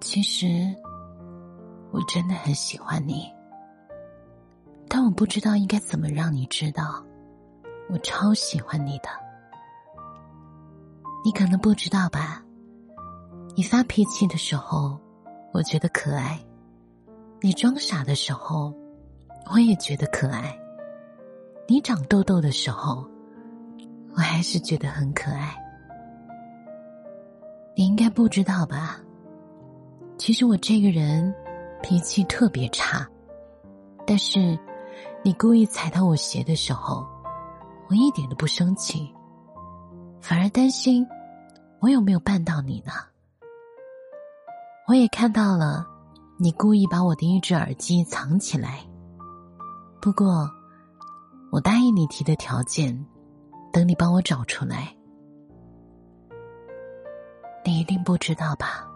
[0.00, 0.46] 其实，
[1.90, 3.30] 我真的很喜欢你，
[4.88, 7.04] 但我不知道应该怎么让你知道，
[7.90, 9.08] 我超喜欢你的。
[11.24, 12.42] 你可能不知道吧？
[13.56, 14.98] 你发脾气的时候，
[15.52, 16.38] 我觉得可爱；
[17.40, 18.72] 你装傻的时候，
[19.52, 20.56] 我也觉得可爱；
[21.66, 23.04] 你长痘痘的时候，
[24.14, 25.54] 我还是觉得很可爱。
[27.74, 29.00] 你应该不知道吧？
[30.18, 31.32] 其实我这个人
[31.80, 33.08] 脾气特别差，
[34.04, 34.58] 但是
[35.22, 37.06] 你故意踩到我鞋的时候，
[37.88, 39.08] 我一点都不生气，
[40.20, 41.06] 反而担心
[41.80, 42.92] 我有没有绊到你呢。
[44.88, 45.86] 我也看到了，
[46.36, 48.80] 你故意把我的一只耳机藏起来。
[50.00, 50.50] 不过，
[51.52, 53.06] 我答应你提的条件，
[53.72, 54.92] 等你帮我找出来。
[57.64, 58.87] 你一定不知道吧？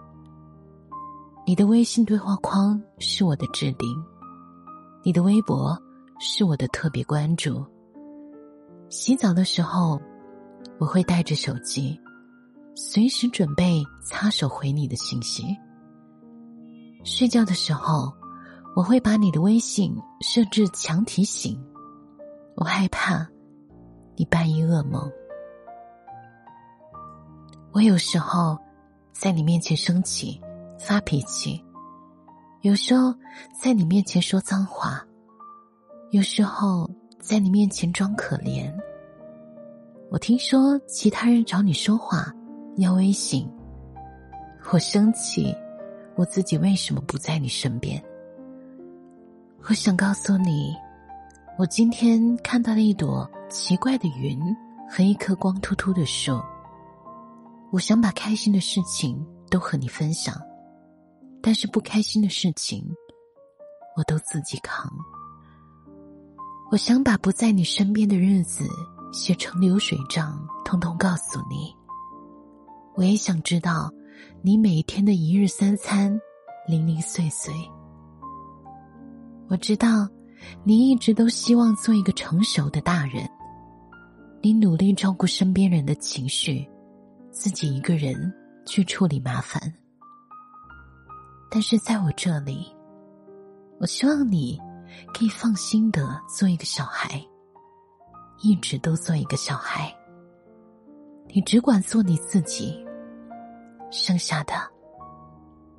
[1.45, 3.89] 你的微信对话框是我的置顶，
[5.03, 5.77] 你的微博
[6.21, 7.65] 是我的特别关注。
[8.89, 10.01] 洗澡的时候，
[10.79, 12.01] 我会带着手机，
[12.77, 15.45] 随时准备擦手回你的信息。
[17.03, 18.13] 睡觉的时候，
[18.77, 21.61] 我会把你的微信设置强提醒，
[22.55, 23.27] 我害怕
[24.15, 25.11] 你半夜噩梦。
[27.73, 28.59] 我有时候
[29.13, 30.41] 在你面前生气。
[30.83, 31.65] 发脾气，
[32.63, 33.15] 有时候
[33.57, 35.01] 在你面前说脏话，
[36.11, 38.69] 有时候在你面前装可怜。
[40.11, 42.35] 我听说其他人找你说话
[42.79, 43.49] 要微信，
[44.73, 45.55] 我生气，
[46.17, 48.03] 我自己为什么不在你身边？
[49.69, 50.75] 我想告诉你，
[51.57, 54.37] 我今天看到了一朵奇怪的云
[54.91, 56.43] 和一棵光秃秃的树。
[57.71, 60.35] 我想把开心的事情都和你分享。
[61.43, 62.87] 但是不开心的事情，
[63.97, 64.91] 我都自己扛。
[66.71, 68.65] 我想把不在你身边的日子
[69.13, 71.75] 写成流水账，通通告诉你。
[72.95, 73.91] 我也想知道
[74.41, 76.19] 你每天的一日三餐，
[76.67, 77.53] 零零碎碎。
[79.49, 80.09] 我知道
[80.65, 83.29] 你一直都希望做一个成熟的大人，
[84.41, 86.67] 你努力照顾身边人的情绪，
[87.31, 88.33] 自己一个人
[88.65, 89.61] 去处理麻烦。
[91.55, 92.75] 但是在我这里，
[93.79, 94.59] 我希望你
[95.13, 97.23] 可以放心的做一个小孩，
[98.41, 99.95] 一直都做一个小孩。
[101.29, 102.83] 你只管做你自己，
[103.91, 104.55] 剩下的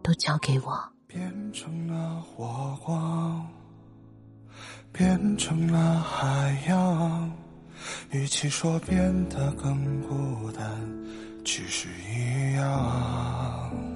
[0.04, 0.80] 都交给我。
[1.08, 3.48] 变成了火光，
[4.92, 7.32] 变成了海洋，
[8.12, 10.64] 与其说变得更孤单，
[11.44, 13.93] 其实一样。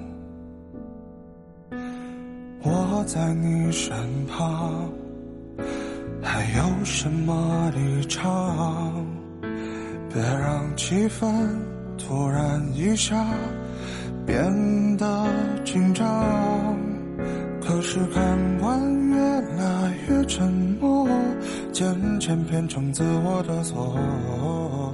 [2.70, 3.96] 我在你身
[4.26, 4.90] 旁，
[6.22, 9.06] 还有什么立场？
[10.12, 11.26] 别让气氛
[11.96, 13.24] 突然一下
[14.26, 15.26] 变得
[15.64, 16.06] 紧张。
[17.62, 21.08] 可是看惯越来越沉默，
[21.72, 24.92] 渐渐变成自我的错。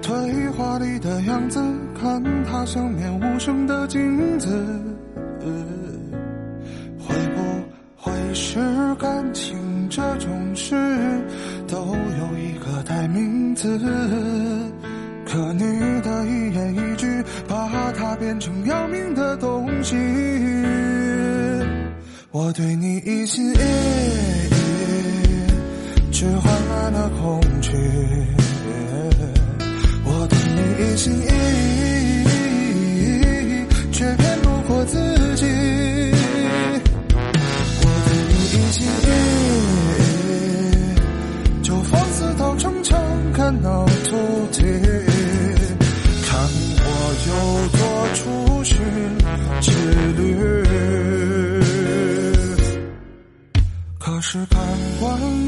[0.00, 1.60] 对话里的样子，
[2.00, 4.48] 看它像面无声的镜子。
[8.96, 10.74] 感情这种事，
[11.66, 13.78] 都有一个代名词。
[15.26, 15.62] 可你
[16.02, 17.06] 的一言一句，
[17.46, 19.96] 把它变成要命的东西。
[22.32, 23.58] 我对你一心一意，
[26.12, 27.70] 却换来了恐惧。
[30.04, 32.09] 我对你一心一意
[54.20, 54.60] 是看
[55.00, 55.39] 惯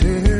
[0.00, 0.37] 突